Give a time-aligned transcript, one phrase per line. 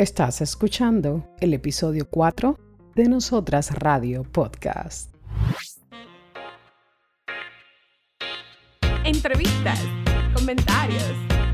[0.00, 2.58] Estás escuchando el episodio 4
[2.94, 5.14] de Nosotras Radio Podcast.
[9.04, 9.78] Entrevistas,
[10.34, 11.04] comentarios,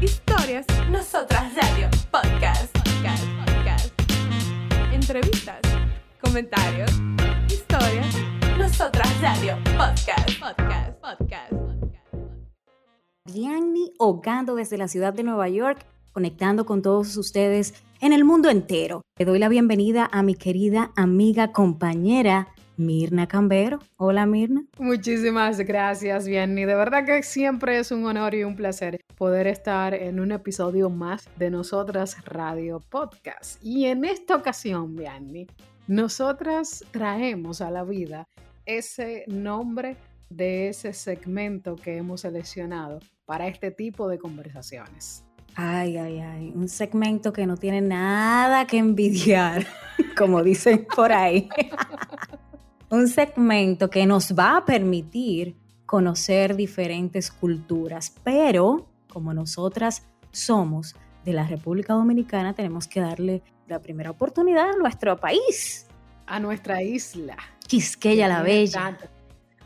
[0.01, 0.65] historias.
[0.93, 2.73] Nosotras Radio Podcast.
[2.73, 3.93] Podcast, podcast.
[4.93, 5.61] Entrevistas,
[6.21, 6.93] comentarios,
[7.49, 8.15] historias.
[8.57, 10.39] Nosotras Radio Podcast.
[10.39, 11.53] Podcast, podcast.
[13.25, 15.85] Diani Ogando desde la ciudad de Nueva York,
[16.17, 19.03] conectando con todos ustedes en el mundo entero.
[19.19, 22.49] Le doy la bienvenida a mi querida amiga, compañera
[22.79, 23.81] Mirna Cambero.
[23.99, 24.65] Hola Mirna.
[24.79, 26.65] Muchísimas gracias, Vianney.
[26.65, 30.89] De verdad que siempre es un honor y un placer poder estar en un episodio
[30.89, 33.63] más de Nosotras Radio Podcast.
[33.63, 35.47] Y en esta ocasión, Vianney,
[35.87, 38.27] nosotras traemos a la vida
[38.65, 39.99] ese nombre
[40.31, 45.26] de ese segmento que hemos seleccionado para este tipo de conversaciones.
[45.59, 49.67] Ay, ay, ay, un segmento que no tiene nada que envidiar,
[50.19, 51.49] como dicen por ahí.
[52.91, 60.95] un segmento que nos va a permitir conocer diferentes culturas, pero como nosotras somos
[61.25, 65.87] de la República Dominicana, tenemos que darle la primera oportunidad a nuestro país.
[66.27, 67.37] A nuestra isla.
[67.67, 68.99] Quisqueya la Bella.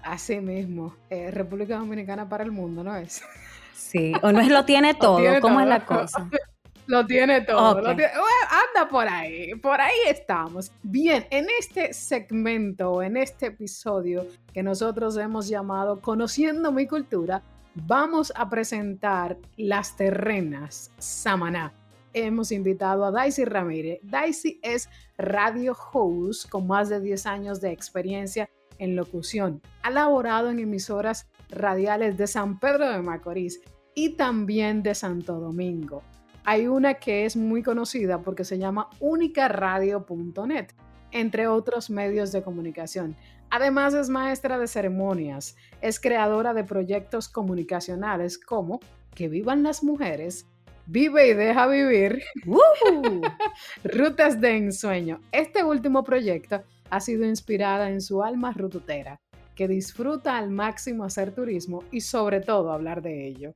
[0.04, 3.22] Así mismo, eh, República Dominicana para el mundo, ¿no es?
[3.80, 6.28] Sí, o no es lo tiene todo, ¿cómo es la cosa?
[6.86, 7.86] Lo tiene todo.
[7.86, 10.72] anda por ahí, por ahí estamos.
[10.82, 17.42] Bien, en este segmento, en este episodio que nosotros hemos llamado Conociendo mi cultura,
[17.76, 21.72] vamos a presentar las terrenas Samaná.
[22.12, 24.00] Hemos invitado a Daisy Ramírez.
[24.02, 29.62] Daisy es radio host con más de 10 años de experiencia en locución.
[29.82, 33.60] Ha laborado en emisoras radiales de San Pedro de Macorís
[33.94, 36.02] y también de Santo Domingo.
[36.44, 40.68] Hay una que es muy conocida porque se llama unicaradio.net,
[41.10, 43.16] entre otros medios de comunicación.
[43.50, 48.80] Además es maestra de ceremonias, es creadora de proyectos comunicacionales como
[49.14, 50.46] Que vivan las mujeres,
[50.86, 52.20] Vive y deja vivir,
[53.84, 55.20] Rutas de ensueño.
[55.30, 59.20] Este último proyecto ha sido inspirada en su alma rututera,
[59.60, 63.52] que disfruta al máximo hacer turismo y sobre todo hablar de ello.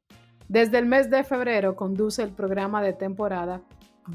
[0.48, 3.62] Desde el mes de febrero conduce el programa de temporada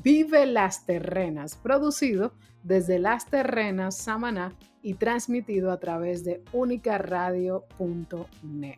[0.04, 8.78] Vive las Terrenas, producido desde Las Terrenas, Samaná y transmitido a través de unicaradio.net.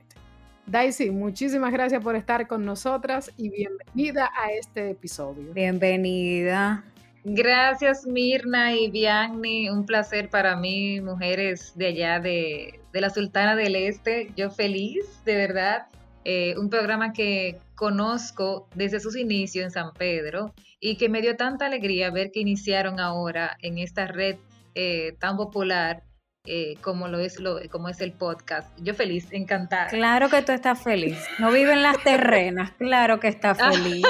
[0.66, 5.52] Daisy, muchísimas gracias por estar con nosotras y bienvenida a este episodio.
[5.52, 6.86] Bienvenida.
[7.24, 13.56] Gracias Mirna y Bianni, un placer para mí, mujeres de allá de, de la Sultana
[13.56, 15.88] del Este, yo feliz, de verdad,
[16.24, 21.36] eh, un programa que conozco desde sus inicios en San Pedro y que me dio
[21.36, 24.38] tanta alegría ver que iniciaron ahora en esta red
[24.76, 26.04] eh, tan popular
[26.46, 28.68] eh, como lo es lo como es el podcast.
[28.82, 29.88] Yo feliz, encantada.
[29.88, 31.18] Claro que tú estás feliz.
[31.38, 34.04] No vive en las terrenas, claro que estás feliz.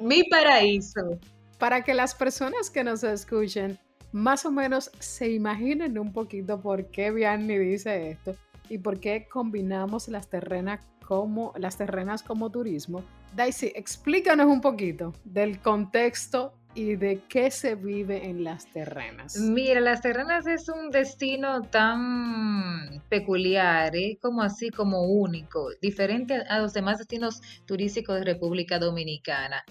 [0.00, 1.18] Mi paraíso.
[1.58, 3.78] Para que las personas que nos escuchen
[4.12, 8.36] más o menos se imaginen un poquito por qué Vianney dice esto
[8.68, 13.02] y por qué combinamos las terrenas como, las terrenas como turismo.
[13.34, 19.36] Daisy, explícanos un poquito del contexto y de qué se vive en las terrenas.
[19.36, 24.18] Mira, las terrenas es un destino tan peculiar, ¿eh?
[24.20, 29.64] como así, como único, diferente a los demás destinos turísticos de República Dominicana.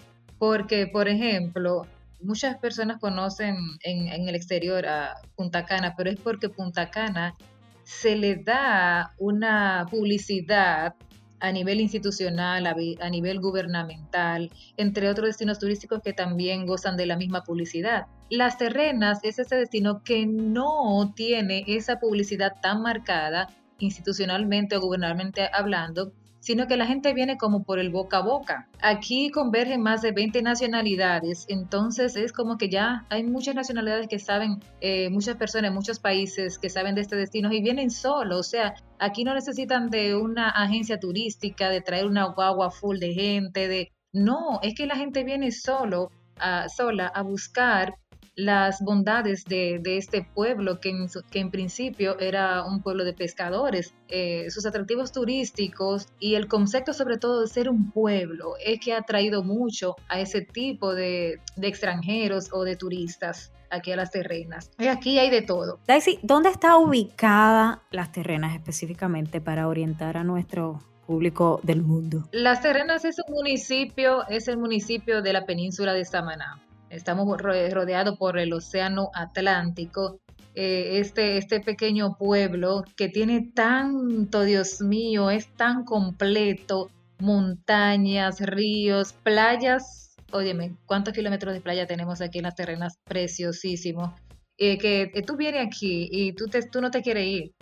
[0.46, 1.86] Porque, por ejemplo,
[2.20, 7.34] muchas personas conocen en, el exterior a Punta Cana, pero es porque Punta Cana
[7.82, 10.96] se le da una publicidad
[11.40, 17.16] a nivel institucional, a, nivel gubernamental, entre otros destinos turísticos que también gozan de la
[17.16, 18.06] misma publicidad.
[18.28, 25.48] Las terrenas es ese destino que no tiene esa publicidad tan marcada institucionalmente o gubernamentalmente
[25.54, 26.12] hablando,
[26.44, 28.68] sino que la gente viene como por el boca a boca.
[28.82, 34.18] Aquí convergen más de 20 nacionalidades, entonces es como que ya hay muchas nacionalidades que
[34.18, 38.42] saben, eh, muchas personas, muchos países que saben de este destino y vienen solos, o
[38.50, 43.66] sea, aquí no necesitan de una agencia turística, de traer una guagua full de gente,
[43.66, 43.90] de...
[44.12, 47.94] No, es que la gente viene solo, a, sola a buscar
[48.36, 53.94] las bondades de, este pueblo, que en, que en, principio era un pueblo de pescadores,
[54.08, 58.92] eh, sus atractivos turísticos y el concepto sobre todo de ser un pueblo es que
[58.92, 64.70] ha traído mucho a ese tipo de, extranjeros o de turistas aquí a las terrenas.
[64.78, 65.78] Y aquí hay de todo.
[65.86, 72.24] Daisy, ¿dónde está ubicada las terrenas específicamente para orientar a nuestro público del mundo.
[72.32, 76.63] Las Terrenas es un municipio, es el municipio de la península de Samaná.
[76.90, 80.20] Estamos rodeados por el Océano Atlántico.
[80.54, 89.12] Eh, este, este pequeño pueblo que tiene tanto, Dios mío, es tan completo, montañas, ríos,
[89.12, 90.14] playas.
[90.30, 92.98] Óyeme, ¿cuántos kilómetros de playa tenemos aquí en las terrenas?
[93.04, 94.14] Preciosísimo.
[94.56, 97.52] Eh, que, tú vienes aquí y tú, te, tú no te quieres ir.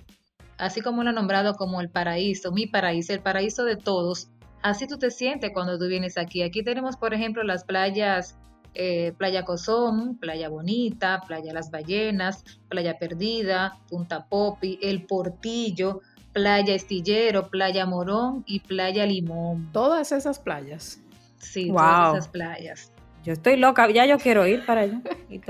[0.58, 4.28] Así como lo han nombrado como el paraíso, mi paraíso, el paraíso de todos.
[4.62, 6.42] Así tú te sientes cuando tú vienes aquí.
[6.42, 8.38] Aquí tenemos, por ejemplo, las playas
[8.74, 16.00] eh, Playa Cozón, Playa Bonita, Playa Las Ballenas, Playa Perdida, Punta Popi, El Portillo,
[16.32, 19.70] Playa Estillero, Playa Morón y Playa Limón.
[19.72, 21.00] Todas esas playas.
[21.38, 22.92] Sí, todas esas playas.
[23.24, 25.00] Yo estoy loca, ya yo quiero ir para allá.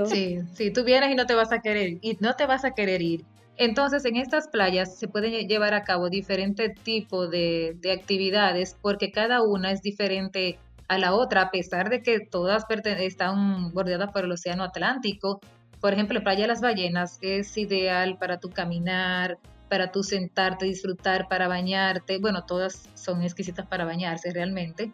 [0.05, 2.71] Sí, sí, tú vienes y no te vas a querer y no te vas a
[2.71, 3.25] querer ir.
[3.57, 9.11] Entonces, en estas playas se pueden llevar a cabo diferentes tipos de, de actividades porque
[9.11, 10.57] cada una es diferente
[10.93, 15.39] a la otra, a pesar de que todas están bordeadas por el Océano Atlántico.
[15.81, 19.37] Por ejemplo, Playa de las Ballenas es ideal para tu caminar,
[19.69, 22.19] para tu sentarte, disfrutar, para bañarte.
[22.19, 24.91] Bueno, todas son exquisitas para bañarse realmente.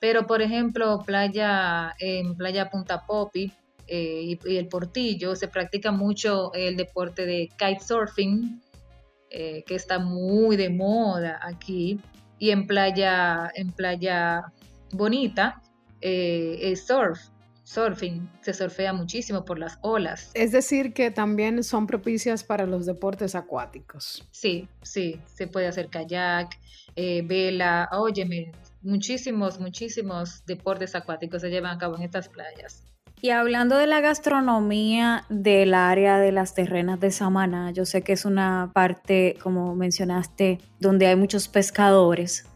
[0.00, 3.52] Pero, por ejemplo, playa en Playa Punta Popi
[3.86, 8.60] eh, y, el Portillo se practica mucho el deporte de kitesurfing,
[9.30, 12.00] eh, que está muy de moda aquí.
[12.38, 14.52] Y en Playa, en playa
[14.92, 15.62] bonita
[16.00, 17.18] eh, es surf,
[17.64, 20.30] surfing, se surfea muchísimo por las olas.
[20.34, 24.26] Es decir, que también son propicias para los deportes acuáticos.
[24.30, 26.58] Sí, sí, se puede hacer kayak,
[26.96, 28.52] eh, vela, óyeme,
[28.82, 32.84] muchísimos, muchísimos deportes acuáticos se llevan a cabo en estas playas.
[33.20, 38.12] Y hablando de la gastronomía del área de las terrenas de Samaná, yo sé que
[38.12, 42.46] es una parte, como mencionaste, donde hay muchos pescadores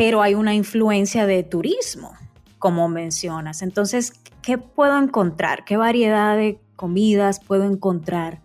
[0.00, 2.14] pero hay una influencia de turismo,
[2.58, 3.60] como mencionas.
[3.60, 5.66] Entonces, ¿qué puedo encontrar?
[5.66, 8.40] ¿Qué variedad de comidas puedo encontrar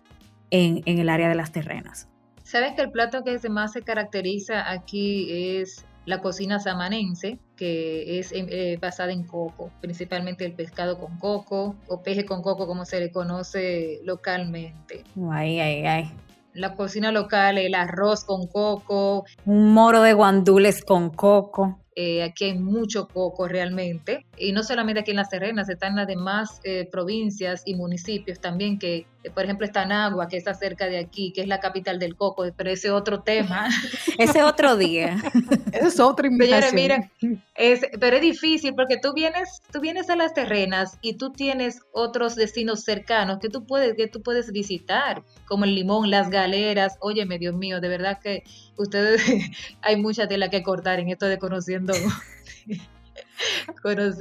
[0.50, 2.08] en, el área de las terrenas?
[2.42, 8.32] Sabes que el plato que más se caracteriza aquí es la cocina samanense, que es
[8.34, 13.00] eh, basada en coco, principalmente el pescado con coco o peje con coco, como se
[13.00, 15.04] le conoce localmente.
[15.30, 16.12] Ay, ay, ay
[16.56, 19.24] la cocina local, el arroz con coco.
[19.44, 21.80] Un moro de guandules con coco.
[21.98, 25.96] Eh, aquí hay mucho coco realmente, y no solamente aquí en las terrenas, están en
[25.96, 30.86] las demás eh, provincias y municipios también, que por ejemplo está Nagua, que está cerca
[30.86, 33.68] de aquí, que es la capital del coco, pero ese otro tema.
[34.18, 35.16] ese otro día.
[35.72, 36.70] Ese es otra invitación.
[36.70, 41.14] Señores, miren, es, pero es difícil porque tú vienes, tú vienes a las terrenas y
[41.14, 46.10] tú tienes otros destinos cercanos que tú puedes, que tú puedes visitar, como el Limón,
[46.10, 48.42] las Galeras, óyeme, Dios mío, de verdad que
[48.76, 49.22] ustedes,
[49.82, 51.92] hay mucha tela que cortar en esto de conociendo,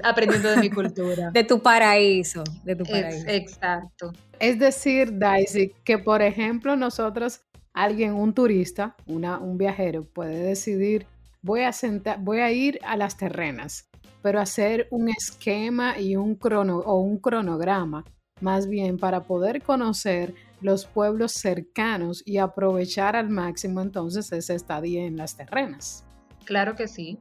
[0.04, 1.31] aprendiendo de mi cultura.
[1.31, 3.28] De tu paraíso, de tu paraíso.
[3.28, 4.12] exacto.
[4.40, 7.42] Es decir, Daisy, que por ejemplo nosotros,
[7.74, 11.08] alguien, un turista, una, un viajero, puede decidir,
[11.42, 13.90] voy a, sentar, voy a ir a las terrenas,
[14.22, 18.04] pero hacer un esquema y un crono, o un cronograma,
[18.42, 25.06] más bien para poder conocer los pueblos cercanos y aprovechar al máximo entonces ese estadía
[25.06, 26.04] en las terrenas.
[26.44, 27.18] Claro que sí,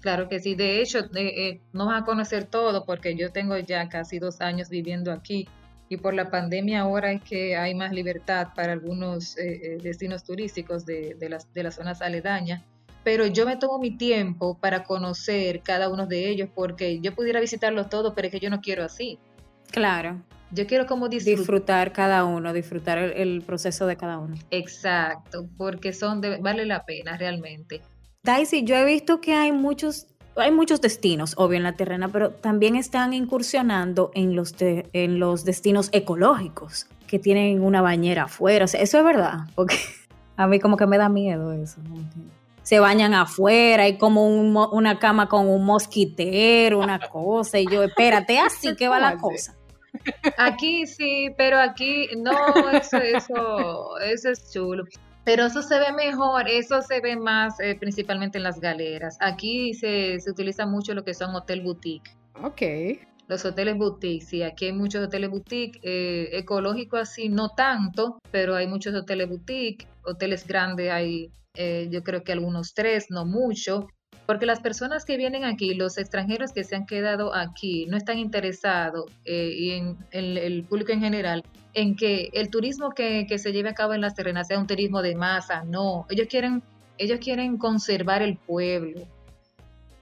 [0.00, 0.54] claro que sí.
[0.54, 4.68] De hecho, eh, no vas a conocer todo porque yo tengo ya casi dos años
[4.68, 5.48] viviendo aquí
[5.90, 10.22] y por la pandemia ahora es que hay más libertad para algunos eh, eh, destinos
[10.22, 12.62] turísticos de, las, de las zonas aledañas.
[13.02, 17.40] Pero yo me tomo mi tiempo para conocer cada uno de ellos porque yo pudiera
[17.40, 19.18] visitarlos todos, pero es que yo no quiero así.
[19.72, 20.22] Claro.
[20.52, 24.36] Yo quiero como disfrutar cada uno, disfrutar el, proceso de cada uno.
[24.52, 27.80] Exacto, porque son de, vale la pena realmente.
[28.22, 30.06] Daisy, yo he visto que hay muchos
[30.40, 35.44] hay muchos destinos, obvio, en la terrena, pero también están incursionando en los, en los
[35.44, 38.64] destinos ecológicos, que tienen una bañera afuera.
[38.64, 39.76] eso es verdad, porque
[40.36, 41.80] a mí como que me da miedo eso.
[42.62, 48.38] Se bañan afuera, hay como una cama con un mosquitero, una cosa, y yo, espérate,
[48.46, 49.56] así que va la cosa.
[50.38, 52.32] Aquí sí, pero aquí no,
[52.72, 54.84] eso, eso, eso es chulo.
[55.30, 59.16] Pero eso se ve mejor, eso se ve más eh, principalmente en las galeras.
[59.20, 62.16] Aquí se, se, utiliza mucho lo que son hotel boutique.
[62.42, 62.62] Ok.
[63.28, 68.56] Los hoteles boutique, sí, aquí hay muchos hoteles boutique, eh, ecológico así, no tanto, pero
[68.56, 73.86] hay muchos hoteles boutique, hoteles grandes hay, eh, yo creo que algunos tres, no mucho,
[74.30, 78.16] porque las personas que vienen aquí, los extranjeros que se han quedado aquí, no están
[78.16, 81.42] interesados, eh, y en, el público en general,
[81.74, 85.02] en que el turismo que, se lleve a cabo en las terrenas sea un turismo
[85.02, 86.06] de masa, no.
[86.10, 86.62] Ellos quieren
[86.96, 89.00] ellos quieren conservar el pueblo.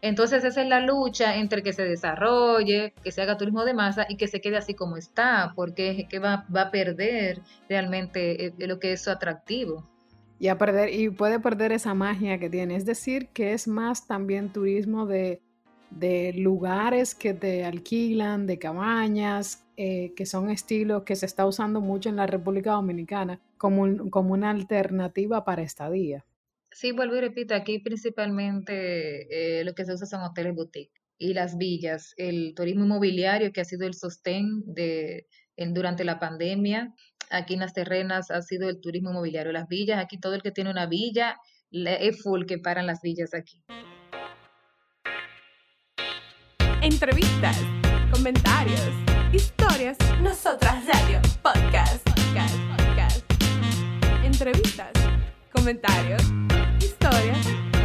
[0.02, 4.04] Entonces esa es la lucha entre que se desarrolle, que se haga turismo de masa
[4.11, 8.44] y que se quede así como está, porque es que va, va a perder realmente
[8.44, 9.88] eh, lo que es su atractivo.
[10.38, 12.76] Y, a perder, y puede perder esa magia que tiene.
[12.76, 15.42] Es decir, que es más también turismo de,
[15.90, 21.80] de lugares que te alquilan, de cabañas, eh, que son estilos que se está usando
[21.80, 26.25] mucho en la República Dominicana como, como una alternativa para estadía.
[26.71, 31.35] Sí, vuelvo y repito, aquí principalmente eh, lo que se usa son hoteles boutique y
[31.35, 35.26] las villas, el turismo inmobiliario que ha sido el sostén de,
[35.57, 36.95] durante la pandemia.
[37.30, 40.50] Aquí en las terrenas ha sido el turismo inmobiliario, las villas, aquí todo el que
[40.50, 41.37] tiene una villa
[41.70, 43.62] es full que paran las villas aquí.
[46.80, 47.58] Entrevistas,
[48.12, 48.90] comentarios,
[49.32, 53.25] historias, nosotras radio, podcast, podcast, podcast.
[54.25, 54.92] Entrevistas,
[55.52, 56.23] comentarios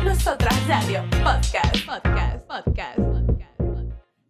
[0.03, 3.32] nosotras Radio Podcast, podcast, podcast, podcast.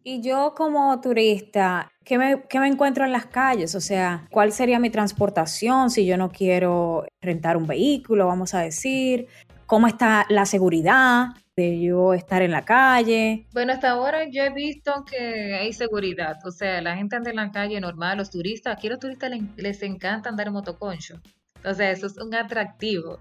[0.06, 3.74] Y yo como turista, ¿qué me, ¿qué me encuentro en las calles?
[3.74, 8.60] O sea, ¿cuál sería mi transportación si yo no quiero rentar un vehículo, vamos a
[8.60, 9.28] decir?
[9.66, 11.28] ¿Cómo está la seguridad?
[11.56, 13.46] de yo estar en la calle.
[13.54, 17.36] Bueno, hasta ahora yo he visto que hay seguridad, o sea, la gente anda en
[17.36, 21.22] la calle normal, los turistas, aquí los turistas les, les encanta andar en motoconcho,
[21.64, 23.20] o sea, eso es un atractivo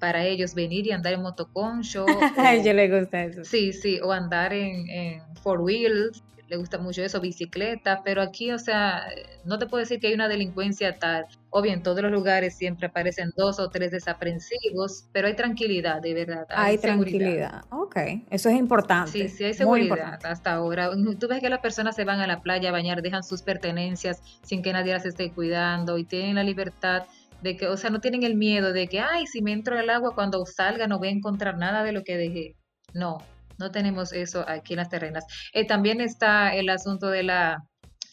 [0.00, 2.06] para ellos venir y andar en motoconcho.
[2.36, 3.44] A ella le gusta eso.
[3.44, 8.58] Sí, sí, o andar en, four wheels, le gusta mucho eso, bicicleta, pero aquí, o
[8.58, 9.04] sea,
[9.44, 11.26] no te puedo decir que hay una delincuencia tal.
[11.50, 16.12] Obvio, en todos los lugares siempre aparecen dos o tres desaprensivos, pero hay tranquilidad, de
[16.12, 16.46] verdad.
[16.48, 17.96] Hay, tranquilidad, ok,
[18.30, 19.12] eso es importante.
[19.12, 20.90] Sí, sí hay seguridad hasta ahora.
[21.20, 24.20] Tú ves que las personas se van a la playa a bañar, dejan sus pertenencias
[24.42, 27.04] sin que nadie las esté cuidando y tienen la libertad
[27.42, 29.90] de que, o sea, no tienen el miedo de que, ay, si me entro al
[29.90, 32.56] agua cuando salga no voy a encontrar nada de lo que dejé.
[32.92, 33.18] No,
[33.58, 35.24] no tenemos eso aquí en las terrenas.
[35.52, 37.64] Eh, también está el asunto de la,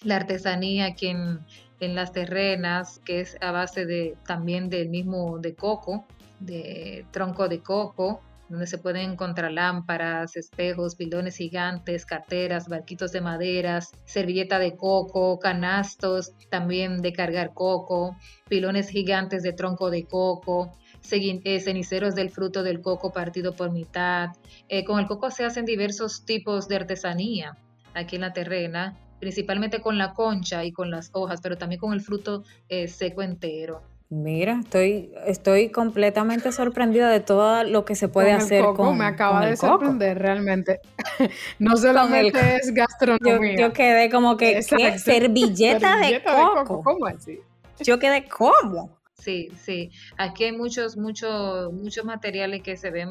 [0.10, 1.40] artesanía aquí en,
[1.80, 6.06] en, las terrenas, que es a base de también del mismo de coco,
[6.40, 13.22] de tronco de coco, donde se pueden encontrar lámparas, espejos, pilones gigantes, carteras, barquitos de
[13.22, 18.16] maderas, servilleta de coco, canastos también de cargar coco,
[18.48, 20.72] pilones gigantes de tronco de coco,
[21.12, 24.30] eh, ceniceros del fruto del coco partido por mitad.
[24.68, 27.58] Eh, con el coco se hacen diversos tipos de artesanía
[27.94, 31.94] aquí en la terrena, principalmente con la concha y con las hojas, pero también con
[31.94, 33.82] el fruto eh, seco entero.
[34.10, 39.46] Mira, estoy, estoy completamente sorprendida de todo lo que se puede hacer con Me acaba
[39.46, 40.80] de sorprender realmente.
[41.60, 43.58] no solamente es gastronomía.
[43.58, 44.98] Yo, quedé como que, ¿qué?
[44.98, 46.84] Servilleta, de, coco.
[46.84, 47.40] ¿Cómo así?
[47.84, 48.98] Yo quedé, ¿cómo?
[49.14, 49.92] Sí, sí.
[50.18, 53.10] Aquí hay muchos, muchos, muchos materiales que se ven.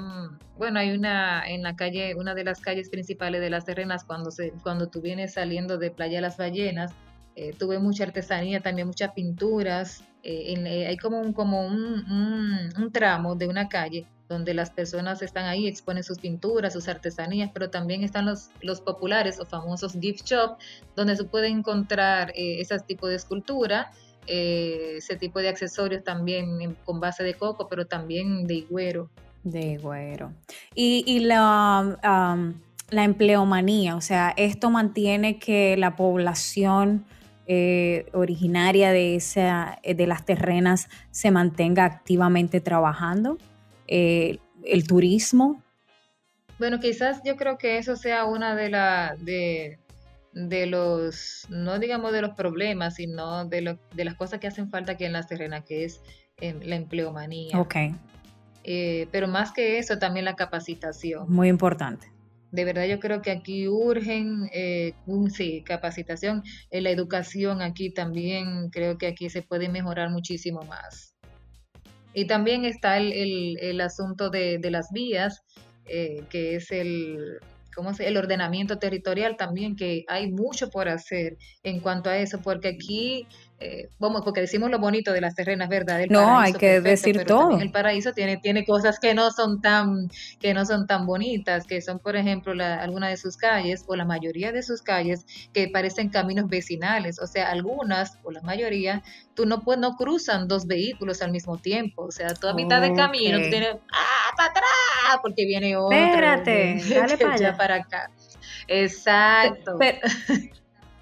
[0.56, 4.30] Bueno, hay una en la calle, una de las calles principales de las terrenas, cuando
[4.30, 6.94] se, cuando tú vienes saliendo de Playa Las Ballenas,
[7.38, 10.02] eh, tuve mucha artesanía, también muchas pinturas.
[10.23, 15.45] Eh, eh, hay como, un, como un, tramo de una calle donde las personas están
[15.45, 20.25] ahí, exponen sus pinturas, sus artesanías, pero también están los, los populares o famosos gift
[20.25, 20.57] shop,
[20.97, 23.93] donde se puede encontrar ese tipo de escultura,
[24.26, 29.11] ese tipo de accesorios también con base de coco, pero también de higüero.
[29.45, 30.33] De higüero.
[30.75, 32.52] Y, y la,
[32.90, 37.05] la empleomanía, o sea, esto mantiene que la población
[37.48, 43.38] eh, originaria de, esa, eh, de las terrenas se mantenga activamente trabajando,
[43.86, 45.62] eh, el turismo.
[46.58, 49.78] Bueno, quizás yo creo que eso sea una de, la, de,
[50.32, 54.68] de los, no digamos de los problemas, sino de, lo, de las cosas que hacen
[54.68, 56.00] falta aquí en las terrenas, que es
[56.40, 57.60] la empleomanía.
[57.60, 57.76] Ok.
[58.64, 61.30] pero más que eso, también la capacitación.
[61.32, 62.15] Muy importante
[62.52, 64.94] de verdad yo creo que aquí urgen, eh,
[65.34, 71.14] sí, capacitación, en la educación aquí también creo que aquí se puede mejorar muchísimo más.
[72.14, 75.42] Y también está el, el, asunto de, de, las vías,
[75.84, 77.38] eh, que es el,
[77.74, 82.68] ¿cómo el ordenamiento territorial también, que hay mucho por hacer en cuanto a eso, porque
[82.68, 83.26] aquí
[83.58, 86.04] eh, vamos, porque decimos lo bonito de las terrenas, ¿verdad?
[86.10, 87.58] no, hay que decir todo.
[87.58, 90.08] El paraíso tiene, tiene cosas que no son tan,
[90.40, 94.04] que no son tan bonitas, que son, por ejemplo, algunas de sus calles, o la
[94.04, 97.18] mayoría de sus calles, que parecen caminos vecinales.
[97.18, 99.02] O sea, algunas, o la mayoría,
[99.34, 102.04] tú no puedes, no cruzan dos vehículos al mismo tiempo.
[102.04, 105.20] O sea, toda mitad de camino tú tienes, ¡ah, para atrás!
[105.22, 105.96] Porque viene otro.
[105.96, 107.56] Espérate, dale para allá.
[107.56, 108.10] para acá.
[108.68, 109.78] Exacto.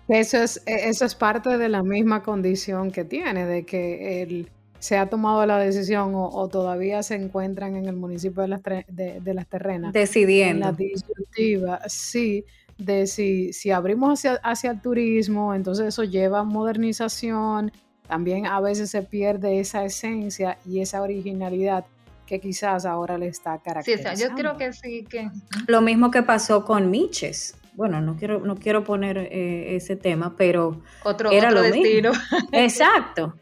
[0.08, 4.50] Eso es, e, eso es parte de la misma condición que tiene, de que el,
[4.78, 9.34] se ha tomado la decisión o, todavía se encuentran en el municipio de las, de,
[9.34, 9.92] las Terrenas.
[9.92, 10.52] Decidiendo.
[10.52, 12.44] En la disyuntiva, sí,
[12.76, 17.72] de si, si abrimos hacia, hacia el turismo, entonces eso lleva a modernización,
[18.06, 21.86] también a veces se pierde esa esencia y esa originalidad
[22.26, 24.16] que quizás ahora le está caracterizando.
[24.18, 25.30] Sí, yo creo que sí que...
[25.66, 27.54] Lo mismo que pasó con Miches.
[27.74, 32.12] Bueno, no quiero, no quiero poner eh, ese tema, pero otro, era lo destino.
[32.52, 33.34] Exacto.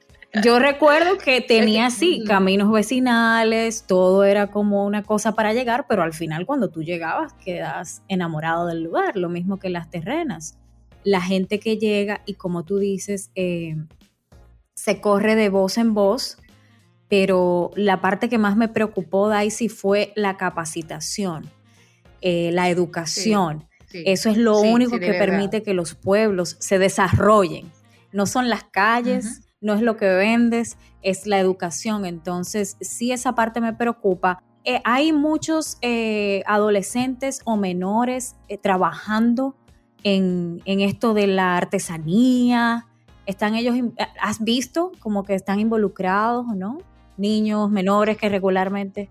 [0.43, 6.03] Yo recuerdo que tenía así caminos vecinales, todo era como una cosa para llegar, pero
[6.03, 10.59] al final cuando tú llegabas quedas enamorado del lugar, lo mismo que las terrenas.
[11.05, 13.77] La gente que llega y como tú dices, eh,
[14.75, 16.39] se corre de voz en voz,
[17.09, 21.51] pero la parte que más me preocupó, Daisy, fue la capacitación,
[22.23, 23.69] eh, la educación.
[23.93, 27.71] Eso es lo único que permite que los pueblos se desarrollen.
[28.13, 32.05] No son las calles, no es lo que vendes, es la educación.
[32.05, 34.43] Entonces, sí, esa parte me preocupa.
[34.65, 39.57] Eh, hay muchos eh, adolescentes o menores trabajando
[40.05, 42.87] en, en, esto de la artesanía,
[43.25, 43.77] ¿Están ellos,
[44.21, 46.79] has visto como que están involucrados no?
[47.17, 49.11] Niños, menores que regularmente.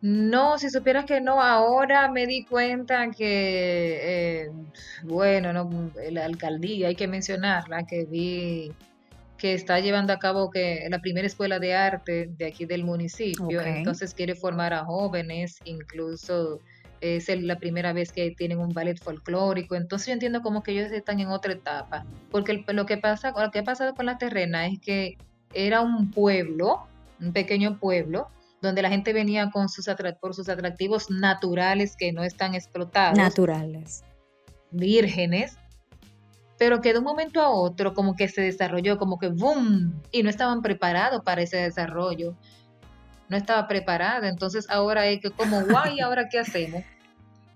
[0.00, 4.50] No, si supieras que no, ahora me di cuenta que, eh,
[5.02, 8.72] bueno, no, la alcaldía, hay que mencionarla, que vi
[9.38, 13.60] que está llevando a cabo que la primera escuela de arte de aquí del municipio,
[13.60, 16.60] entonces quiere formar a jóvenes, incluso
[17.00, 20.90] es la primera vez que tienen un ballet folclórico, entonces yo entiendo como que ellos
[20.90, 24.66] están en otra etapa, porque lo que pasa, lo que ha pasado con la terrena
[24.66, 25.16] es que
[25.54, 26.88] era un pueblo,
[27.20, 28.28] un pequeño pueblo,
[28.60, 29.86] donde la gente venía con sus
[30.20, 33.16] por sus atractivos naturales que no están explotados.
[33.16, 34.04] Naturales.
[34.70, 35.56] Vírgenes.
[36.58, 40.24] Pero que de un momento a otro como que se desarrolló, como que boom, y
[40.24, 42.34] no estaban preparados para ese desarrollo
[43.28, 44.28] no estaba preparada.
[44.28, 46.82] Entonces ahora hay que como, guay, ¿ahora qué hacemos?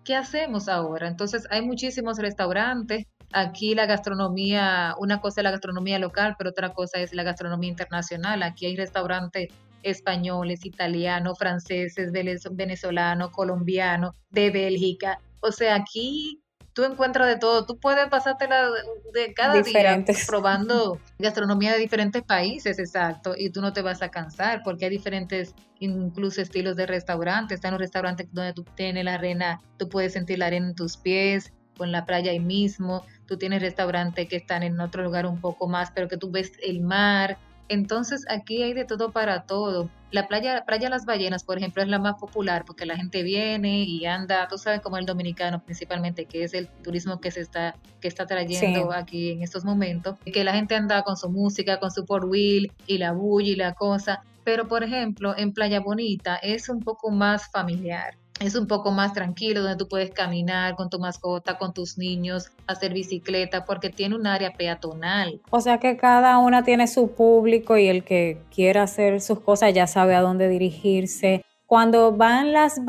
[0.05, 1.09] ¿Qué hacemos ahora?
[1.09, 3.07] Entonces hay muchísimos restaurantes.
[3.33, 7.71] Aquí la gastronomía, una cosa es la gastronomía local, pero otra cosa es la gastronomía
[7.71, 8.43] internacional.
[8.43, 9.49] Aquí hay restaurantes
[9.83, 12.11] españoles, italianos, franceses,
[12.53, 15.21] venezolanos, colombianos, de Bélgica.
[15.41, 16.43] O sea, aquí
[16.73, 17.67] tú encuentras de todo.
[17.67, 18.71] Tú puedes pasártela
[19.13, 24.11] de cada día probando gastronomía de diferentes países, exacto, y tú no te vas a
[24.11, 27.57] cansar porque hay diferentes, incluso estilos de restaurantes.
[27.57, 30.97] Están los restaurantes donde tú tienes la arena, tú puedes sentir la arena en tus
[30.97, 33.05] pies, o en la playa ahí mismo.
[33.27, 36.53] Tú tienes restaurantes que están en otro lugar un poco más, pero que tú ves
[36.63, 37.39] el mar.
[37.69, 39.89] Entonces aquí hay de todo para todo.
[40.11, 43.85] La playa, playa Las Ballenas, por ejemplo, es la más popular porque la gente viene
[43.85, 47.77] y anda, tú sabes como el dominicano principalmente, que es el turismo que se está,
[48.01, 51.91] que está trayendo aquí en estos momentos, que la gente anda con su música, con
[51.91, 54.23] su four wheel y la bulla y la cosa.
[54.45, 59.13] Pero, por ejemplo, en Playa Bonita es un poco más familiar es un poco más
[59.13, 64.17] tranquilo, donde tú puedes caminar con tu mascota, con tus niños, hacer bicicleta, porque tiene
[64.17, 65.41] un área peatonal.
[65.51, 69.73] O sea que cada una tiene su público y el que quiera hacer sus cosas
[69.75, 71.45] ya sabe a dónde dirigirse.
[71.67, 72.81] Cuando van las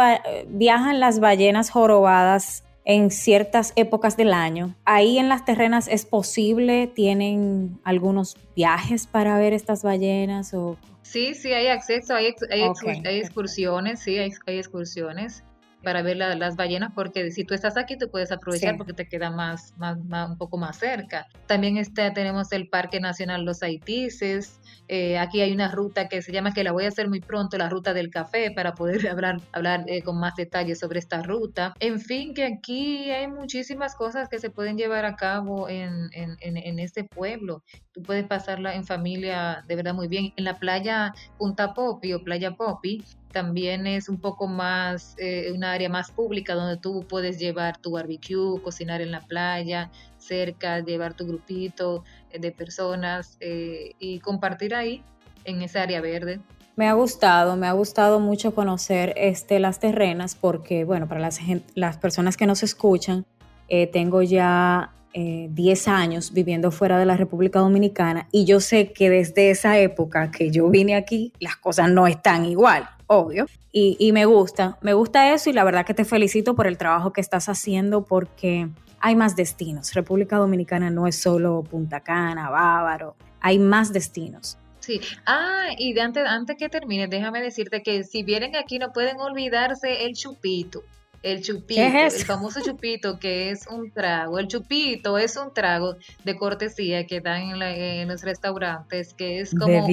[0.48, 6.88] viajan las ballenas jorobadas en ciertas épocas del año, ahí en las terrenas es posible,
[6.88, 10.78] tienen algunos viajes para ver estas ballenas o
[11.14, 15.44] Sí, sí, hay acceso, hay, hay, excursiones, sí, hay, excursiones
[15.84, 19.30] para ver las ballenas, porque si tú estás aquí, te puedes aprovechar porque te queda
[19.30, 19.98] más, más,
[20.30, 21.28] un poco más cerca.
[21.48, 26.32] También está, tenemos el Parque Nacional Los Haitises, eh, aquí hay una ruta que se
[26.32, 29.42] llama, que la voy a hacer muy pronto, la ruta del café, para poder hablar,
[29.52, 31.74] hablar eh, con más detalles sobre esta ruta.
[31.80, 36.38] En fin, que aquí hay muchísimas cosas que se pueden llevar a cabo en, en,
[36.40, 37.64] en, este pueblo.
[37.92, 40.34] Tú puedes pasarla en familia de verdad muy bien.
[40.38, 45.74] En la playa Punta Popi o Playa Popi, también es un poco más, eh, una
[45.74, 51.16] área más pública donde tú puedes llevar tu barbecue, cocinar en la playa, cerca, llevar
[51.16, 55.04] tu grupito eh, de personas eh, y compartir ahí
[55.44, 56.40] en esa área verde.
[56.76, 61.40] Me ha gustado, me ha gustado mucho conocer este, las terrenas porque, bueno, para las,
[61.76, 63.26] las personas que nos escuchan,
[63.68, 69.12] eh, tengo ya 10 años viviendo fuera de la República Dominicana y yo sé que
[69.12, 73.46] desde esa época que yo vine aquí, las cosas no están igual, obvio.
[73.72, 76.78] Y, y me gusta, me gusta eso y la verdad que te felicito por el
[76.78, 79.94] trabajo que estás haciendo porque hay más destinos.
[79.94, 84.58] República Dominicana no es solo Punta Cana, Bávaro, hay más destinos.
[84.80, 88.92] Sí, ah, y de antes, antes que termine, déjame decirte que si vienen aquí no
[88.92, 90.84] pueden olvidarse el chupito.
[91.22, 94.40] El chupito, el famoso chupito que es un trago.
[94.40, 95.96] El chupito es un trago
[96.26, 99.88] de cortesía que dan en, los restaurantes, que es como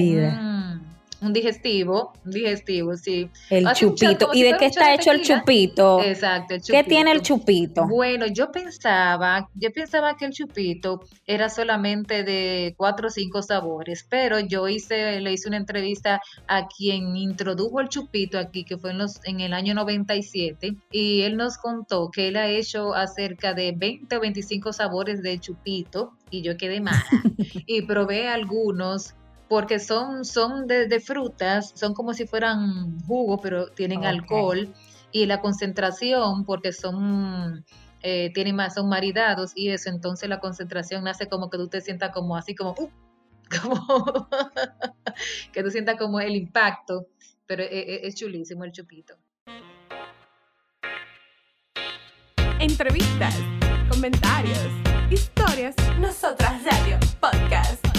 [1.21, 3.29] un digestivo, un digestivo, sí.
[3.49, 4.29] El Hace chupito.
[4.33, 6.01] ¿Y de qué está hecho el chupito?
[6.03, 7.31] Exacto, el ¿Qué tiene el chupito.
[7.31, 7.87] chupito?
[7.87, 14.05] Bueno, yo pensaba, yo pensaba que el chupito era solamente de cuatro o cinco sabores,
[14.09, 18.91] pero yo hice, le hice una entrevista a quien introdujo el chupito aquí, que fue
[18.91, 23.53] en los, en el año 97, y él nos contó que él ha hecho acerca
[23.53, 27.05] de 20 o 25 sabores de chupito, y yo quedé mala.
[27.67, 29.13] y probé algunos
[29.51, 34.73] porque son, son de, de frutas, son como si fueran jugo, pero tienen alcohol
[35.11, 37.65] y la concentración, porque son,
[38.01, 41.81] eh, tienen más, son maridados y eso, entonces la concentración hace como que tú te
[41.81, 42.89] sientas como así, como, uh,
[43.61, 44.29] como
[45.51, 47.07] que tú sientas como el impacto,
[47.45, 49.15] pero es, es- es chulísimo el chupito.
[52.61, 53.35] Entrevistas,
[53.89, 54.59] comentarios,
[55.11, 55.75] historias.
[55.99, 56.97] Nosotras Radio.
[57.19, 57.90] Podcast.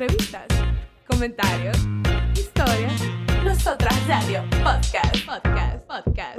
[0.00, 0.46] Entrevistas,
[1.08, 1.76] comentarios,
[2.32, 3.02] historias.
[3.44, 5.26] Nosotras Radio Podcast.
[5.26, 5.86] Podcast.
[5.88, 6.38] Podcast.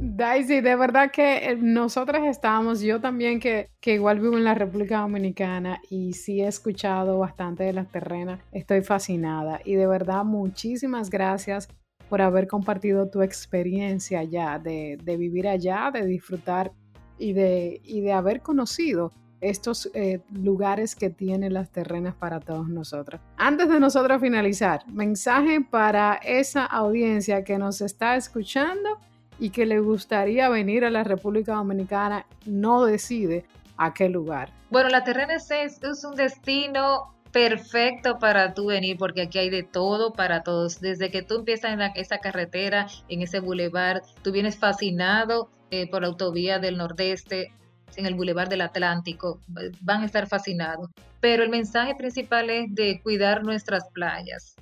[0.00, 4.54] Daisy, de verdad que eh, nosotras estábamos, yo también que, que igual vivo en la
[4.54, 10.24] República Dominicana y sí he escuchado bastante de las terrenas, estoy fascinada y de verdad
[10.24, 11.68] muchísimas gracias
[12.08, 16.72] por haber compartido tu experiencia allá, de, de vivir allá, de disfrutar
[17.18, 19.12] y de, y de haber conocido
[19.50, 23.20] estos eh, lugares que tienen las terrenas para todos nosotros.
[23.36, 28.98] Antes de nosotros finalizar, mensaje para esa audiencia que nos está escuchando
[29.38, 33.44] y que le gustaría venir a la República Dominicana, no decide
[33.76, 34.50] a qué lugar.
[34.70, 40.12] Bueno, la Terrena es, un destino perfecto para tú venir porque aquí hay de todo
[40.12, 40.80] para todos.
[40.80, 46.02] Desde que tú empiezas en esa carretera, en ese bulevar, tú vienes fascinado eh, por
[46.02, 47.52] la autovía del Nordeste,
[47.96, 50.90] en el bulevar del Atlántico, eh, van a estar fascinados.
[51.20, 54.54] Pero el mensaje principal es de cuidar nuestras playas.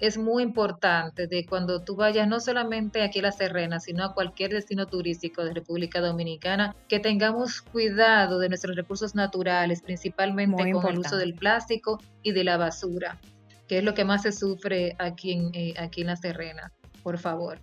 [0.00, 4.14] Es muy importante de cuando tú vayas no solamente aquí a las terrenas, sino a
[4.14, 10.72] cualquier destino turístico de República Dominicana, que tengamos cuidado de nuestros recursos naturales, principalmente Muy
[10.72, 13.18] con el uso del plástico y de la basura,
[13.66, 16.70] que es lo que más se sufre aquí en, eh, aquí en las terrenas,
[17.02, 17.58] por favor.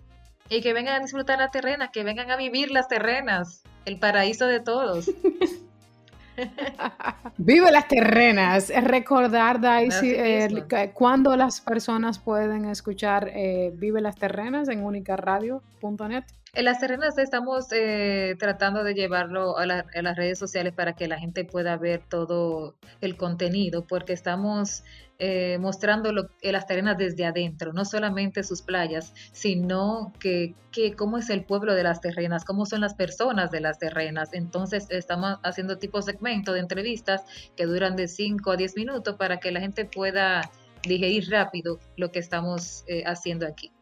[0.50, 4.46] Y que vengan a disfrutar las terrenas, que vengan a vivir las terrenas, el paraíso
[4.46, 5.10] de todos.
[7.38, 8.70] Vive las terrenas.
[8.82, 16.24] Recordar, Daisy, eh, cuándo las personas pueden escuchar eh, Vive las terrenas en unicaradio.net.
[16.56, 21.06] En las terrenas estamos eh, tratando de llevarlo a, la- las redes sociales para que
[21.06, 24.82] la gente pueda ver todo el contenido, porque estamos
[25.18, 31.18] eh, mostrando eh, las terrenas desde adentro, no solamente sus playas, sino que, que cómo
[31.18, 34.30] es el pueblo de las terrenas, cómo son las personas de las terrenas.
[34.32, 37.20] Entonces estamos haciendo tipo segmento de entrevistas
[37.54, 40.40] que duran de 5 a 10 minutos para que la gente pueda
[40.84, 43.72] digerir rápido lo que estamos eh, haciendo aquí.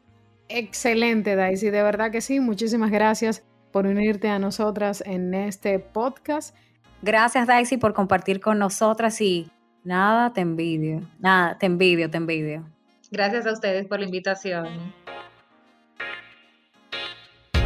[0.57, 1.71] Excelente, Daisy.
[1.71, 2.39] De verdad que sí.
[2.39, 6.55] Muchísimas gracias por unirte a nosotras en este podcast.
[7.03, 9.51] Gracias, Daisy, por compartir con nosotras y
[9.83, 11.01] nada, te envidio.
[11.19, 12.65] Nada, te envidio, te envidio.
[13.11, 14.69] Gracias a ustedes por la invitación.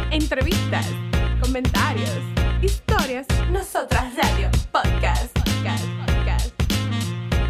[0.09, 0.89] Entrevistas,
[1.43, 2.19] comentarios,
[2.59, 3.27] historias.
[3.51, 5.37] Nosotras Radio Podcast.
[5.37, 5.85] Podcast.
[6.07, 6.53] Podcast.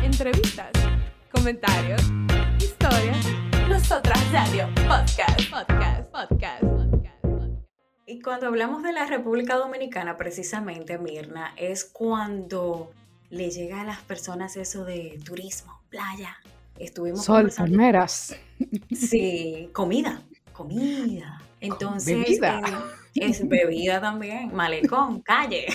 [0.03, 0.71] Entrevistas,
[1.31, 2.01] comentarios,
[2.57, 3.48] historias.
[3.69, 5.41] Nosotras Radio Podcast.
[5.51, 6.11] Podcast.
[6.11, 6.63] Podcast.
[6.63, 7.13] Podcast.
[8.07, 12.91] Y cuando hablamos de la República Dominicana, precisamente, Mirna, es cuando
[13.29, 16.35] le llega a las personas eso de turismo, playa.
[16.79, 18.35] Estuvimos Sol, palmeras.
[18.91, 21.39] Sí, comida, comida.
[21.61, 22.59] Entonces, bebida.
[23.13, 25.67] eh, es bebida también, malecón, calle,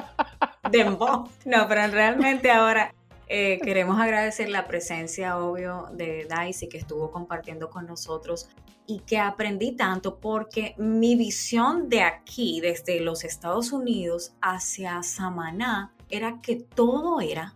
[0.70, 1.28] dembow.
[1.44, 2.94] No, pero realmente ahora
[3.26, 8.48] eh, queremos agradecer la presencia, obvio, de Daisy que estuvo compartiendo con nosotros
[8.86, 15.92] y que aprendí tanto porque mi visión de aquí, desde los Estados Unidos hacia Samaná,
[16.08, 17.54] era que todo era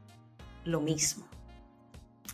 [0.65, 1.27] lo mismo.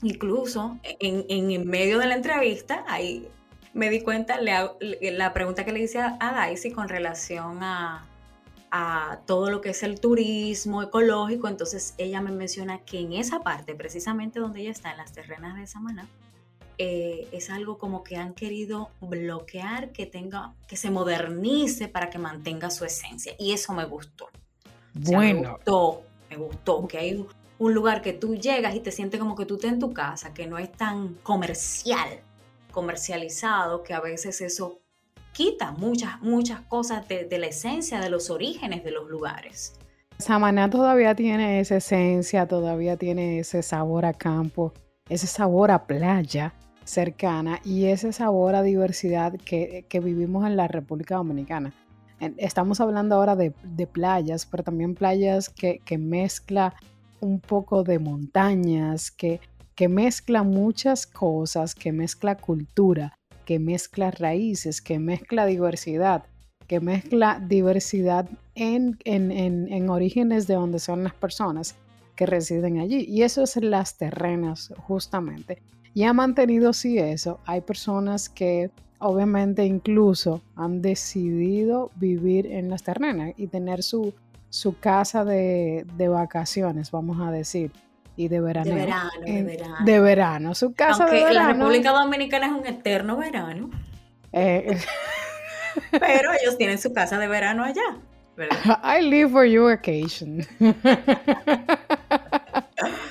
[0.03, 3.29] Incluso en, en el medio de la entrevista, ahí
[3.75, 8.07] me di cuenta, le- la pregunta que le hice a, a Daisy con relación a,
[8.71, 13.41] a todo lo que es el turismo ecológico, entonces ella me menciona que en esa
[13.41, 16.09] parte, precisamente donde ella está, en las terrenas de Samaná,
[16.79, 22.19] eh, es algo como que han querido bloquear que tenga, que se modernice para que
[22.19, 23.35] mantenga su esencia.
[23.39, 24.27] Y eso me gustó.
[24.27, 28.75] O sea, me Bueno, gustó, me gustó que hay un, un lugar que tú llegas
[28.75, 32.21] y te sientes como que tú estás en tu casa, que no es tan comercial,
[32.73, 34.81] comercializado, que a veces eso
[35.37, 39.79] quita muchas, muchas cosas de, de la esencia, de los orígenes de los lugares.
[40.19, 44.73] Samaná todavía tiene esa esencia, todavía tiene ese sabor a campo
[45.09, 51.17] ese sabor a playa cercana y ese sabor a diversidad que, vivimos en la República
[51.17, 51.73] Dominicana.
[52.39, 53.53] Estamos hablando ahora de,
[53.87, 56.75] playas, pero también playas que, que, mezcla
[57.21, 59.41] un poco de montañas, que,
[59.75, 66.25] que mezcla muchas cosas, que mezcla cultura, que mezcla raíces, que mezcla diversidad,
[66.67, 71.77] que mezcla diversidad en, en, en orígenes de donde son las personas
[72.17, 73.07] que residen allí.
[73.09, 75.63] Y eso es las terrenas, justamente.
[75.95, 77.41] Y ha mantenido sí eso.
[77.47, 84.13] Hay personas que obviamente incluso han decidido vivir en las terrenas y tener su,
[84.51, 87.71] su casa de, vacaciones, vamos a decir.
[88.17, 88.71] Y de verano.
[88.71, 89.77] De verano, de verano.
[89.85, 91.35] De verano, su casa de verano.
[91.35, 93.71] la República Dominicana es un eterno verano.
[94.33, 94.79] Eh,
[95.91, 97.99] pero ellos tienen su casa de verano allá.
[98.83, 100.47] I live for your occasion.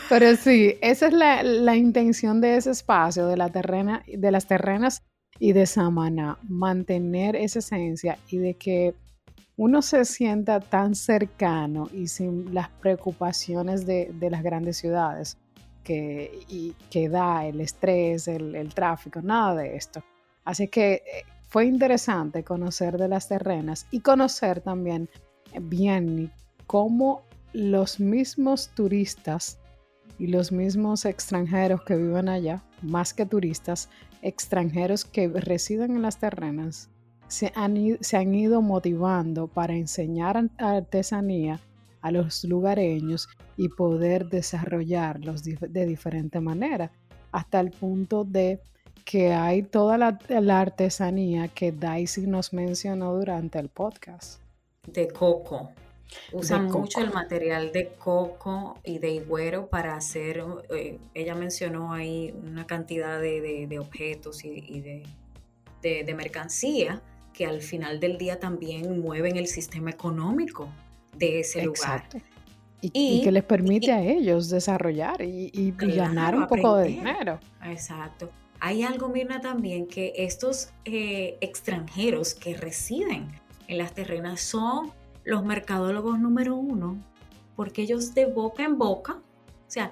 [0.10, 5.02] Pero sí, esa es la, intención de ese espacio, de, la terrena, de las terrenas
[5.40, 8.94] y de Samana, mantener esa esencia y de que
[9.58, 15.38] uno se sienta tan cercano y sin las preocupaciones de, las grandes ciudades
[15.84, 20.04] que, da el estrés, el, el tráfico, nada de esto.
[20.44, 21.02] Así que eh,
[21.48, 25.10] fue interesante conocer de las terrenas y conocer también
[25.62, 26.32] bien
[26.68, 29.58] cómo los mismos turistas
[30.20, 33.90] y los mismos extranjeros que viven allá, más que turistas,
[34.22, 36.90] extranjeros que residen en las terrenas,
[37.28, 41.60] se han, se han ido motivando para enseñar artesanía
[42.02, 46.92] a los lugareños y poder desarrollarlos de diferente manera,
[47.32, 48.60] hasta el punto de
[49.06, 54.42] que hay toda la, artesanía que Daisy nos mencionó durante el podcast.
[54.88, 55.72] De coco.
[56.34, 62.34] Usan mucho el material de coco y de higuero para hacer, eh, ella mencionó ahí
[62.44, 64.82] una cantidad de, objetos y,
[65.82, 67.02] de, mercancía
[67.36, 70.70] que al final del día también mueven el sistema económico
[71.18, 72.08] de ese lugar.
[72.82, 77.40] Y, que les permite a ellos desarrollar y, ganar un poco de dinero.
[77.64, 78.30] Exacto.
[78.60, 83.30] Hay algo, Mirna, también que estos eh, extranjeros que residen
[83.68, 84.92] en las terrenas son
[85.24, 86.98] los mercadólogos número uno,
[87.56, 89.92] porque ellos de boca en boca, o sea,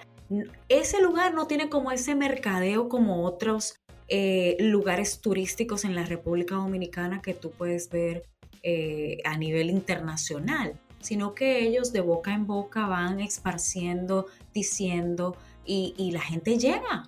[0.69, 3.75] ese lugar no tiene como ese mercadeo como otros
[4.15, 8.27] eh, lugares turísticos en la República Dominicana que tú puedes ver
[8.61, 16.11] eh, a nivel internacional, sino que ellos de boca en boca van esparciendo, diciendo, y,
[16.11, 17.07] la gente llega,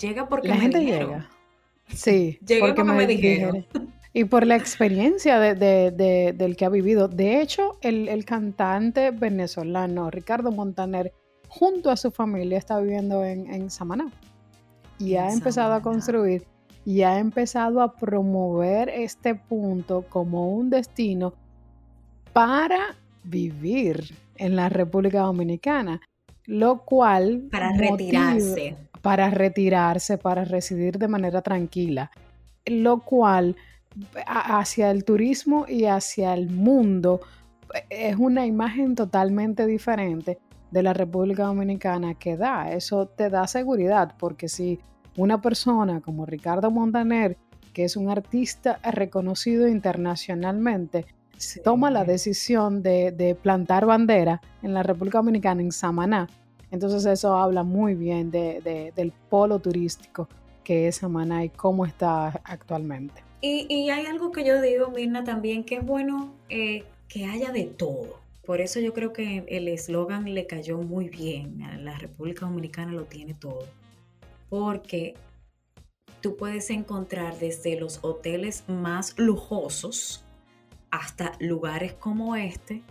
[0.00, 1.28] llega porque la gente llega.
[1.88, 3.66] Sí, porque, me, dijeron.
[4.14, 7.08] y por la experiencia del que ha vivido.
[7.08, 11.12] De hecho, el, cantante venezolano Ricardo Montaner,
[11.48, 14.10] junto a su familia, está viviendo en, Samaná
[15.02, 16.46] y ha empezado a construir
[16.84, 21.34] y ha empezado a promover este punto como un destino
[22.32, 26.00] para vivir en la República Dominicana,
[26.46, 27.48] lo cual...
[27.50, 28.76] Para retirarse.
[29.00, 32.10] Para retirarse, para residir de manera tranquila,
[32.66, 33.56] lo cual
[34.26, 37.20] hacia el turismo y hacia el mundo
[37.90, 40.38] es una imagen totalmente diferente
[40.70, 42.72] de la República Dominicana que da.
[42.72, 44.78] Eso te da seguridad, porque si
[45.16, 47.36] una persona como Ricardo Montaner,
[47.72, 51.06] que es un artista reconocido internacionalmente,
[51.64, 56.28] toma la decisión de, plantar bandera en la República Dominicana, en Samaná,
[56.70, 60.28] entonces eso habla muy bien del polo turístico
[60.64, 63.22] que es Samaná y cómo está actualmente.
[63.40, 67.64] Y, hay algo que yo digo, Mirna, también, que es bueno eh, que haya de
[67.64, 68.20] todo.
[68.46, 71.58] Por eso yo creo que el eslogan le cayó muy bien.
[71.84, 73.66] La República Dominicana lo tiene todo.
[74.52, 75.14] Porque
[76.20, 80.26] tú puedes encontrar desde los hoteles más lujosos
[80.90, 82.82] hasta lugares como este,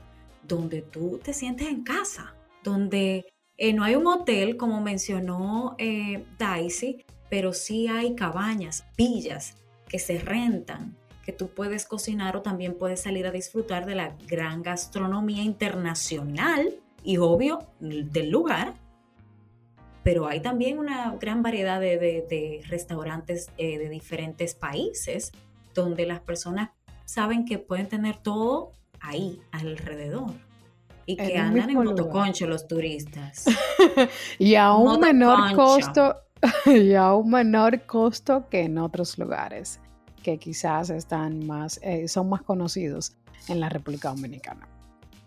[0.42, 6.26] donde tú te sientes en casa, donde eh, no hay un hotel, como mencionó eh,
[6.40, 9.56] Daisy, pero sí hay cabañas, villas
[9.88, 14.18] que se rentan, que tú puedes cocinar o también puedes salir a disfrutar de la
[14.28, 18.81] gran gastronomía internacional y obvio del lugar.
[20.04, 25.32] Pero hay también una gran variedad de, restaurantes eh, de diferentes países
[25.74, 26.72] donde las personas
[27.06, 30.32] saben que pueden tener todo ahí alrededor
[31.06, 33.46] y que andan en motoconcho los turistas.
[34.40, 36.16] y a un menor costo
[36.66, 39.80] y a un menor costo que en otros lugares
[40.24, 43.16] que quizás están más, eh, son más conocidos
[43.48, 44.68] en la República Dominicana.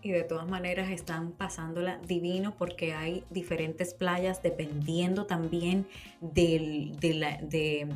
[0.05, 5.87] Y de todas maneras están pasándola divino porque hay diferentes playas dependiendo también
[6.21, 7.87] del, de la, de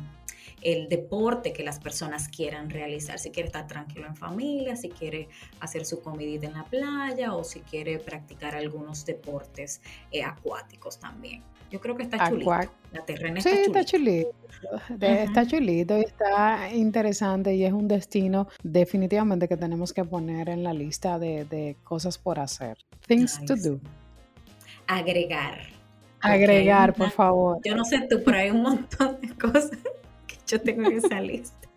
[0.60, 3.20] el deporte que las personas quieran realizar.
[3.20, 5.28] Si quiere estar tranquilo en familia, si quiere
[5.60, 11.44] hacer su comidita en la playa o si quiere practicar algunos deportes eh, acuáticos también.
[11.70, 12.50] Yo creo que está chulito.
[12.92, 13.78] La terrena está sí, chulito.
[13.78, 14.30] está chulito.
[15.00, 20.62] Está chulito y está interesante y es un destino definitivamente que tenemos que poner en
[20.62, 22.78] la lista de, cosas por hacer.
[23.06, 23.80] Things to do.
[24.86, 25.60] Agregar.
[26.20, 27.58] Agregar, por favor.
[27.64, 29.70] Yo no sé tú, pero hay un montón de cosas
[30.50, 31.68] yo tengo esa lista.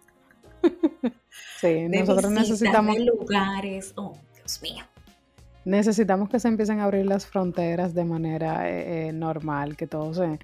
[1.60, 3.94] Sí, nosotros necesitamos lugares.
[3.96, 4.84] Oh, Dios mío.
[5.66, 10.14] Necesitamos que se empiecen a abrir las fronteras de manera eh, eh, normal, que todo
[10.14, 10.40] se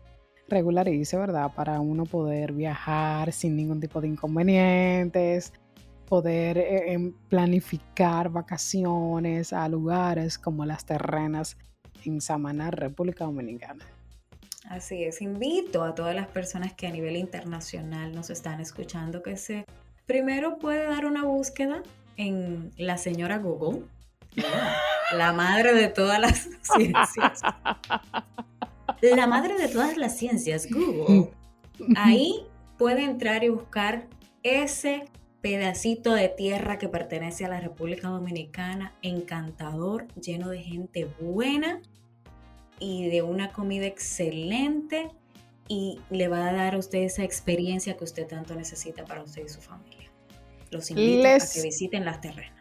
[0.47, 1.51] regularice, ¿verdad?
[1.53, 5.53] Para uno poder viajar sin ningún tipo de inconvenientes,
[6.07, 11.57] poder eh, em, planificar vacaciones a lugares como las terrenas
[12.05, 13.85] en Samaná, República Dominicana.
[14.69, 19.35] Así es, invito a todas las personas que a nivel internacional nos están escuchando que
[19.37, 19.65] se
[20.05, 21.83] primero puede dar una búsqueda
[22.17, 23.83] en la señora Google,
[25.15, 27.41] la madre de todas las ciencias.
[29.01, 31.31] La madre de todas las ciencias, Google.
[31.95, 32.45] Ahí
[32.77, 34.07] puede entrar y buscar
[34.43, 35.05] ese
[35.41, 41.81] pedacito de tierra que pertenece a la República Dominicana, encantador, lleno de gente buena
[42.79, 45.09] y de una comida excelente
[45.67, 49.45] y le va a dar a usted esa experiencia que usted tanto necesita para usted
[49.45, 50.09] y su familia.
[50.71, 52.58] Los invito a que visiten las terrenas.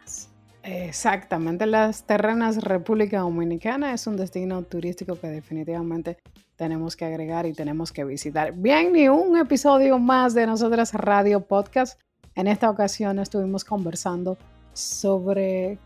[0.63, 6.17] Exactamente, las terrenas República Dominicana es un destino turístico que definitivamente
[6.57, 8.51] tenemos que agregar y tenemos que visitar.
[8.51, 11.99] Bien, ni un episodio más de Nosotras Radio Podcast.
[12.35, 14.37] En esta ocasión estuvimos conversando
[14.73, 15.77] sobre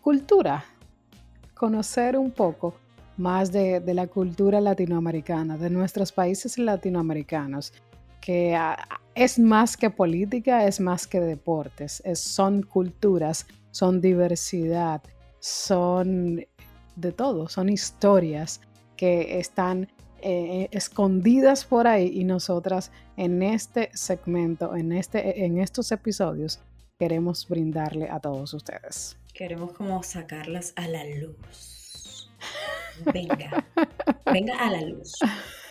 [0.00, 0.64] cultura,
[1.54, 2.74] conocer un poco
[3.16, 7.72] más de, la cultura latinoamericana, de nuestros países latinoamericanos,
[8.20, 8.56] que
[9.14, 15.02] es más que política, es más que deportes, son culturas, son diversidad,
[15.40, 16.46] son
[16.94, 18.60] de todo, son historias
[18.96, 19.88] que están
[20.20, 26.60] eh, escondidas por ahí y nosotras en este segmento, en, este, en estos episodios,
[26.96, 29.16] queremos brindarle a todos ustedes.
[29.34, 32.30] Queremos como sacarlas a la luz.
[33.12, 33.66] Venga,
[34.26, 35.14] venga a la luz.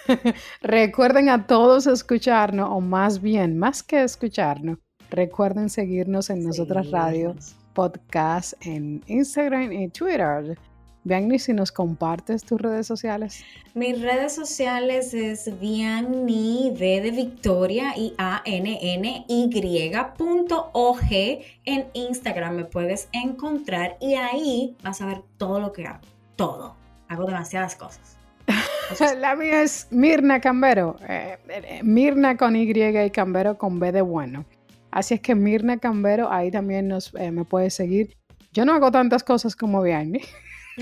[0.61, 7.35] Recuerden a todos escucharnos, o más bien, más que escucharnos, recuerden seguirnos en Nosotras Radio
[7.73, 10.57] Podcast en Instagram y Twitter.
[11.03, 13.43] Bianni, si nos compartes tus redes sociales.
[13.73, 20.95] Mis redes sociales es Bianni V de Victoria y A N N Y punto O
[20.95, 26.01] G en Instagram me puedes encontrar y ahí vas a ver todo lo que hago,
[26.35, 26.81] todo
[27.11, 28.17] hago demasiadas cosas.
[29.17, 34.01] la mía es Mirna Cambero, eh, eh, Mirna con Y y Cambero con B de
[34.01, 34.45] bueno.
[34.91, 38.17] Así es que Mirna Cambero, ahí también nos, eh, me puedes seguir.
[38.51, 40.21] Yo no hago tantas cosas como Vianney.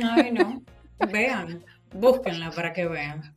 [0.04, 0.62] Ay, no.
[1.12, 3.34] Vean, búsquenla para que vean.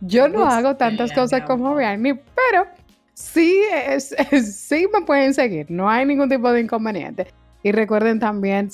[0.00, 2.66] Yo no hago tantas cosas como Vianney, pero
[3.12, 5.66] sí, es, sí me pueden seguir.
[5.70, 7.26] No hay ningún tipo de inconveniente.
[7.62, 8.70] Y recuerden también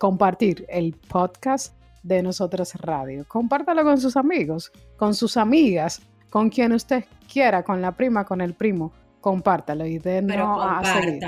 [0.00, 3.26] compartir el podcast de Nosotras Radio.
[3.28, 8.40] Compártalo con sus amigos, con sus amigas, con quien usted quiera, con la prima, con
[8.40, 8.92] el primo.
[9.22, 11.18] Compártalo y denos a seguir.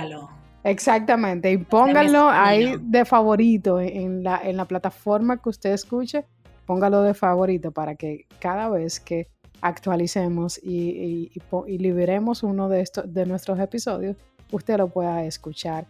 [0.65, 6.25] Exactamente, y pónganlo ahí de favorito en la, en la plataforma que usted escuche,
[6.67, 9.29] póngalo de favorito para que cada vez que
[9.61, 14.17] actualicemos y, y, liberemos uno de, estos, de nuestros episodios,
[14.51, 15.87] usted lo pueda escuchar,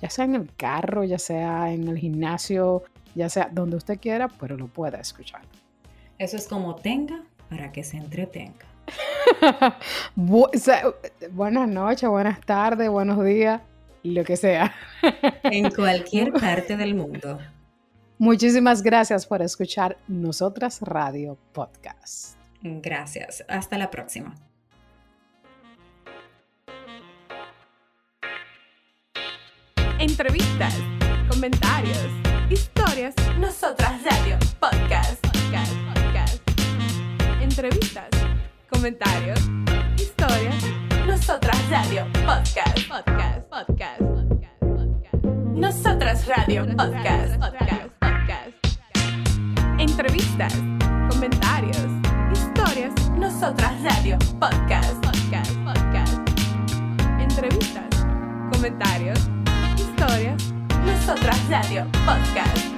[0.00, 2.82] ya sea en el carro, ya sea en el gimnasio,
[3.14, 5.42] ya sea donde usted quiera, pero lo pueda escuchar.
[6.18, 8.66] Eso es como tenga para que se entretenga.
[10.14, 13.60] Buenas noches, buenas tardes, buenos días,
[14.02, 14.74] lo que sea.
[15.42, 17.38] en cualquier parte del mundo.
[18.18, 22.36] Muchísimas gracias por escuchar Nosotras Radio Podcast.
[22.62, 23.44] Gracias.
[23.48, 24.34] Hasta la próxima.
[29.98, 30.74] Entrevistas,
[31.30, 33.12] comentarios Historias.
[33.40, 34.38] Nosotras Radio.
[34.60, 35.20] Podcast.
[35.26, 35.72] Podcast.
[35.94, 36.50] Podcast.
[37.42, 38.25] Entrevistas.
[38.70, 39.38] Comentarios.
[39.96, 40.62] Historias.
[41.06, 42.06] Nosotras Radio.
[42.24, 42.88] Podcast.
[42.88, 43.48] Podcast.
[43.48, 44.00] Podcast.
[44.00, 44.60] Podcast.
[44.60, 45.24] Podcast.
[45.54, 46.66] Nosotras Radio.
[46.76, 47.38] Podcast.
[47.38, 47.88] Podcast.
[48.00, 48.52] Podcast.
[49.78, 50.54] Entrevistas.
[51.10, 51.86] Comentarios.
[52.32, 52.92] Historias.
[53.18, 54.18] Nosotras Radio.
[54.40, 54.94] Podcast.
[55.02, 55.52] Podcast.
[55.64, 56.18] Podcast.
[57.20, 58.06] Entrevistas.
[58.52, 59.18] Comentarios.
[59.76, 60.52] Historias.
[60.84, 62.75] Nosotras Radio Podcast.